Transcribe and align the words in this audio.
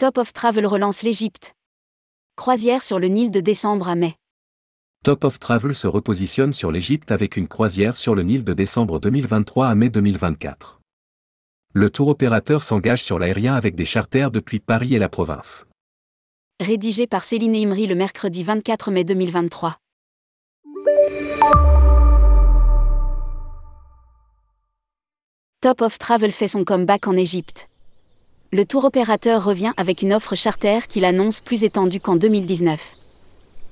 Top 0.00 0.16
of 0.16 0.32
Travel 0.32 0.64
relance 0.64 1.02
l'Égypte. 1.02 1.54
Croisière 2.34 2.82
sur 2.82 2.98
le 2.98 3.08
Nil 3.08 3.30
de 3.30 3.40
décembre 3.40 3.86
à 3.86 3.96
mai. 3.96 4.14
Top 5.04 5.24
of 5.24 5.38
Travel 5.38 5.74
se 5.74 5.86
repositionne 5.86 6.54
sur 6.54 6.72
l'Égypte 6.72 7.10
avec 7.10 7.36
une 7.36 7.46
croisière 7.46 7.98
sur 7.98 8.14
le 8.14 8.22
Nil 8.22 8.42
de 8.42 8.54
décembre 8.54 8.98
2023 8.98 9.68
à 9.68 9.74
mai 9.74 9.90
2024. 9.90 10.80
Le 11.74 11.90
tour 11.90 12.08
opérateur 12.08 12.62
s'engage 12.62 13.02
sur 13.02 13.18
l'aérien 13.18 13.54
avec 13.54 13.74
des 13.74 13.84
charters 13.84 14.30
depuis 14.30 14.58
Paris 14.58 14.94
et 14.94 14.98
la 14.98 15.10
province. 15.10 15.66
Rédigé 16.60 17.06
par 17.06 17.22
Céline 17.22 17.54
Imri 17.54 17.86
le 17.86 17.94
mercredi 17.94 18.42
24 18.42 18.90
mai 18.90 19.04
2023. 19.04 19.76
Top 25.60 25.82
of 25.82 25.98
Travel 25.98 26.32
fait 26.32 26.48
son 26.48 26.64
comeback 26.64 27.06
en 27.06 27.18
Égypte. 27.18 27.69
Le 28.52 28.64
tour 28.64 28.84
opérateur 28.84 29.44
revient 29.44 29.70
avec 29.76 30.02
une 30.02 30.12
offre 30.12 30.34
charter 30.34 30.80
qu'il 30.88 31.04
annonce 31.04 31.38
plus 31.38 31.62
étendue 31.62 32.00
qu'en 32.00 32.16
2019. 32.16 32.94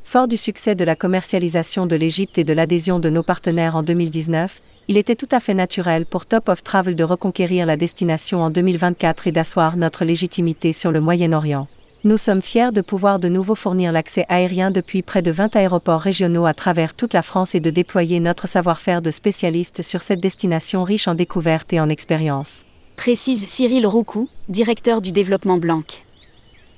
Fort 0.05 0.29
du 0.29 0.37
succès 0.37 0.77
de 0.77 0.85
la 0.85 0.95
commercialisation 0.95 1.87
de 1.87 1.97
l'Égypte 1.97 2.39
et 2.39 2.45
de 2.45 2.53
l'adhésion 2.53 3.01
de 3.01 3.11
nos 3.11 3.25
partenaires 3.25 3.75
en 3.75 3.83
2019, 3.83 4.61
il 4.87 4.97
était 4.97 5.17
tout 5.17 5.27
à 5.33 5.41
fait 5.41 5.55
naturel 5.55 6.07
pour 6.07 6.27
Top 6.27 6.49
of 6.49 6.63
Travel 6.63 6.95
de 6.95 7.03
reconquérir 7.03 7.67
la 7.67 7.77
destination 7.77 8.41
en 8.41 8.51
2024 8.51 9.27
et 9.27 9.33
d'asseoir 9.33 9.77
notre 9.77 10.05
légitimité 10.05 10.73
sur 10.73 10.93
le 10.93 11.01
Moyen-Orient. 11.01 11.67
Nous 12.05 12.17
sommes 12.17 12.41
fiers 12.41 12.71
de 12.71 12.81
pouvoir 12.81 13.19
de 13.19 13.29
nouveau 13.29 13.57
fournir 13.57 13.91
l'accès 13.91 14.27
aérien 14.29 14.71
depuis 14.71 15.03
près 15.03 15.23
de 15.23 15.33
20 15.33 15.57
aéroports 15.57 16.01
régionaux 16.01 16.47
à 16.47 16.55
travers 16.55 16.95
toute 16.95 17.15
la 17.15 17.23
France 17.23 17.57
et 17.57 17.61
de 17.61 17.71
déployer 17.71 18.21
notre 18.21 18.47
savoir-faire 18.47 19.03
de 19.03 19.11
spécialistes 19.11 19.83
sur 19.83 20.03
cette 20.03 20.21
destination 20.21 20.85
riche 20.85 21.09
en 21.09 21.17
découvertes 21.17 21.73
et 21.73 21.81
en 21.81 21.89
expériences. 21.89 22.65
Précise 22.99 23.47
Cyril 23.47 23.87
Roucou, 23.87 24.29
directeur 24.49 25.01
du 25.01 25.13
développement 25.13 25.57
Blanc. 25.57 25.85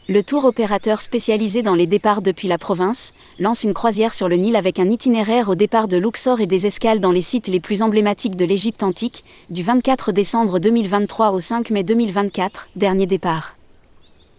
Le 0.06 0.22
tour 0.22 0.44
opérateur 0.44 1.00
spécialisé 1.00 1.62
dans 1.62 1.74
les 1.74 1.86
départs 1.86 2.20
depuis 2.20 2.46
la 2.46 2.58
province 2.58 3.14
lance 3.38 3.64
une 3.64 3.72
croisière 3.72 4.12
sur 4.12 4.28
le 4.28 4.36
Nil 4.36 4.54
avec 4.54 4.78
un 4.78 4.90
itinéraire 4.90 5.48
au 5.48 5.54
départ 5.54 5.88
de 5.88 5.96
Luxor 5.96 6.42
et 6.42 6.46
des 6.46 6.66
escales 6.66 7.00
dans 7.00 7.10
les 7.10 7.22
sites 7.22 7.48
les 7.48 7.58
plus 7.58 7.80
emblématiques 7.80 8.36
de 8.36 8.44
l'Égypte 8.44 8.82
antique, 8.82 9.24
du 9.48 9.62
24 9.62 10.12
décembre 10.12 10.58
2023 10.58 11.30
au 11.30 11.40
5 11.40 11.70
mai 11.70 11.84
2024, 11.84 12.68
dernier 12.76 13.06
départ. 13.06 13.56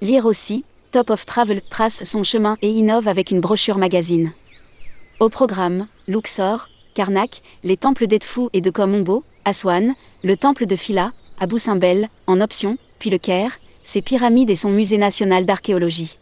Lire 0.01 0.27
aussi, 0.27 0.63
Top 0.91 1.09
of 1.09 1.25
Travel 1.25 1.63
trace 1.67 2.03
son 2.03 2.21
chemin 2.21 2.57
et 2.61 2.69
innove 2.69 3.07
avec 3.07 3.31
une 3.31 3.41
brochure 3.41 3.79
magazine. 3.79 4.33
Au 5.19 5.29
programme, 5.29 5.88
Luxor, 6.07 6.69
Karnak, 6.93 7.41
les 7.63 7.75
temples 7.75 8.05
d'Edfou 8.05 8.51
et 8.53 8.61
de 8.61 8.69
Komombo, 8.69 9.23
Aswan, 9.45 9.95
le 10.23 10.38
temple 10.38 10.67
de 10.67 10.75
Phila, 10.75 11.11
Abou 11.42 11.58
Simbel, 11.58 12.08
en 12.28 12.39
option, 12.39 12.78
puis 13.00 13.09
le 13.09 13.17
Caire, 13.17 13.59
ses 13.84 14.02
pyramides 14.02 14.50
et 14.50 14.56
son 14.56 14.70
musée 14.70 14.97
national 14.97 15.44
d'archéologie. 15.44 16.17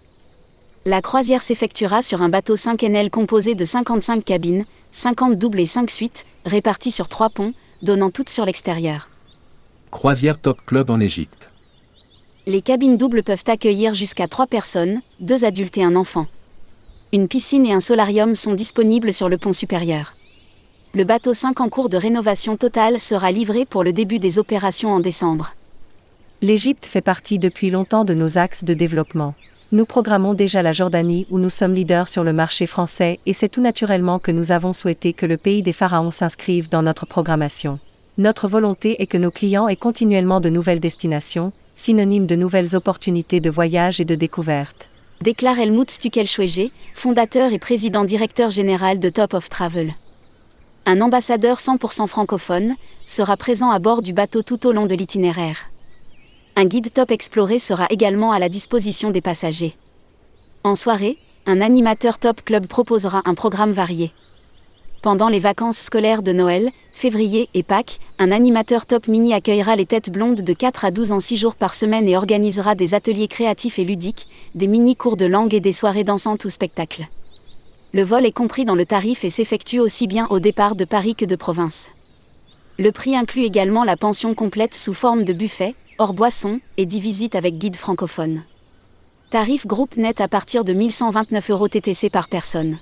La 0.86 1.04
croisière 1.04 1.44
s'effectuera 1.44 2.02
sur 2.02 2.24
un 2.24 2.30
bateau 2.30 2.56
5 2.56 2.82
NL 2.82 3.12
composé 3.12 3.54
de 3.54 3.66
55 3.66 4.26
cabines, 4.26 4.66
50 4.90 5.38
doubles 5.38 5.60
et 5.60 5.68
5 5.68 5.92
suites, 5.92 6.26
réparties 6.46 6.90
sur 6.90 7.08
trois 7.08 7.30
ponts, 7.30 7.54
donnant 7.84 8.10
toutes 8.10 8.30
sur 8.30 8.46
l'extérieur. 8.46 9.10
Croisière 9.92 10.40
Top 10.40 10.66
Club 10.66 10.90
en 10.90 11.00
Égypte 11.00 11.50
les 12.50 12.64
cabines 12.64 12.98
doubles 12.98 13.22
peuvent 13.22 13.44
accueillir 13.46 13.94
jusqu'à 13.94 14.28
3 14.28 14.48
personnes, 14.48 15.02
2 15.20 15.46
adultes 15.46 15.78
et 15.78 15.84
un 15.84 15.96
enfant. 15.96 16.26
Une 17.14 17.28
piscine 17.28 17.64
et 17.64 17.74
un 17.74 17.80
solarium 17.80 18.34
sont 18.34 18.56
disponibles 18.56 19.14
sur 19.14 19.30
le 19.30 19.38
pont 19.38 19.54
supérieur. 19.54 20.16
Le 20.96 21.04
bateau 21.04 21.36
5 21.36 21.62
en 21.62 21.70
cours 21.70 21.88
de 21.88 21.98
rénovation 21.98 22.58
totale 22.58 23.00
sera 23.00 23.32
livré 23.32 23.64
pour 23.66 23.84
le 23.84 23.94
début 23.94 24.18
des 24.18 24.40
opérations 24.40 24.90
en 24.90 25.00
décembre. 25.00 25.54
L'Égypte 26.42 26.88
fait 26.88 27.02
partie 27.02 27.38
depuis 27.38 27.70
longtemps 27.70 28.06
de 28.06 28.16
nos 28.16 28.40
axes 28.40 28.64
de 28.64 28.74
développement. 28.74 29.36
Nous 29.72 29.86
programmons 29.86 30.34
déjà 30.34 30.64
la 30.64 30.72
Jordanie 30.72 31.28
où 31.30 31.38
nous 31.38 31.52
sommes 31.52 31.76
leaders 31.76 32.08
sur 32.08 32.24
le 32.24 32.34
marché 32.34 32.66
français 32.66 33.20
et 33.28 33.34
c'est 33.34 33.50
tout 33.50 33.62
naturellement 33.62 34.18
que 34.18 34.32
nous 34.32 34.52
avons 34.52 34.74
souhaité 34.74 35.14
que 35.14 35.28
le 35.28 35.38
pays 35.38 35.62
des 35.62 35.74
pharaons 35.74 36.10
s'inscrive 36.10 36.70
dans 36.70 36.82
notre 36.82 37.06
programmation. 37.06 37.78
Notre 38.18 38.48
volonté 38.48 39.00
est 39.00 39.08
que 39.08 39.20
nos 39.20 39.30
clients 39.30 39.68
aient 39.68 39.76
continuellement 39.76 40.42
de 40.42 40.50
nouvelles 40.50 40.80
destinations, 40.80 41.54
synonyme 41.76 42.26
de 42.26 42.36
nouvelles 42.36 42.76
opportunités 42.76 43.42
de 43.42 43.52
voyage 43.52 44.02
et 44.02 44.06
de 44.06 44.16
découverte. 44.16 44.90
Déclare 45.22 45.60
Helmut 45.60 45.92
Stuckelschwege, 45.92 46.72
fondateur 46.96 47.54
et 47.54 47.60
président 47.60 48.06
directeur 48.06 48.50
général 48.50 48.98
de 49.00 49.10
Top 49.10 49.36
of 49.36 49.50
Travel. 49.50 49.94
Un 50.92 51.02
ambassadeur 51.02 51.60
100% 51.60 52.08
francophone 52.08 52.74
sera 53.06 53.38
présent 53.38 53.70
à 53.70 53.78
bord 53.78 54.02
du 54.02 54.12
bateau 54.12 54.42
tout 54.42 54.66
au 54.66 54.72
long 54.72 54.88
de 54.88 54.96
l'itinéraire. 54.96 55.70
Un 56.56 56.66
guide 56.66 56.92
Top 56.92 57.12
Exploré 57.12 57.60
sera 57.60 57.86
également 57.92 58.32
à 58.32 58.40
la 58.40 58.50
disposition 58.50 59.12
des 59.12 59.22
passagers. 59.22 59.76
En 60.64 60.74
soirée, 60.74 61.20
un 61.46 61.62
animateur 61.62 62.18
Top 62.18 62.42
Club 62.44 62.66
proposera 62.66 63.22
un 63.26 63.36
programme 63.36 63.72
varié. 63.72 64.12
Pendant 65.04 65.30
les 65.30 65.38
vacances 65.38 65.78
scolaires 65.78 66.24
de 66.24 66.32
Noël, 66.32 66.72
février 66.92 67.50
et 67.54 67.62
Pâques, 67.62 68.00
un 68.18 68.32
animateur 68.32 68.88
top 68.88 69.08
mini 69.08 69.36
accueillera 69.36 69.76
les 69.76 69.86
têtes 69.86 70.10
blondes 70.10 70.42
de 70.42 70.54
4 70.54 70.86
à 70.86 70.90
12 70.90 71.12
ans 71.12 71.20
6 71.20 71.38
jours 71.38 71.56
par 71.56 71.76
semaine 71.76 72.08
et 72.08 72.18
organisera 72.18 72.74
des 72.74 72.96
ateliers 72.96 73.28
créatifs 73.28 73.78
et 73.78 73.84
ludiques, 73.84 74.26
des 74.56 74.66
mini-cours 74.66 75.18
de 75.18 75.28
langue 75.28 75.54
et 75.54 75.60
des 75.60 75.72
soirées 75.72 76.04
dansantes 76.04 76.46
ou 76.46 76.50
spectacles. 76.50 77.08
Le 77.92 78.04
vol 78.04 78.24
est 78.28 78.32
compris 78.32 78.66
dans 78.66 78.76
le 78.76 78.86
tarif 78.86 79.24
et 79.24 79.30
s'effectue 79.30 79.80
aussi 79.80 80.06
bien 80.06 80.28
au 80.30 80.40
départ 80.40 80.76
de 80.76 80.86
Paris 80.86 81.16
que 81.16 81.26
de 81.26 81.36
province. 81.36 81.90
Le 82.78 82.92
prix 82.92 83.16
inclut 83.16 83.44
également 83.44 83.84
la 83.84 83.98
pension 83.98 84.36
complète 84.36 84.76
sous 84.76 84.94
forme 84.94 85.24
de 85.24 85.34
buffet, 85.34 85.74
hors 85.98 86.14
boisson, 86.14 86.60
et 86.78 86.86
10 86.86 87.00
visites 87.00 87.36
avec 87.36 87.58
guide 87.58 87.76
francophone. 87.76 88.44
Tarif 89.32 89.66
groupe 89.66 89.98
net 89.98 90.22
à 90.22 90.28
partir 90.28 90.64
de 90.64 90.74
1129 90.74 91.50
euros 91.50 91.68
TTC 91.68 92.12
par 92.12 92.30
personne. 92.30 92.78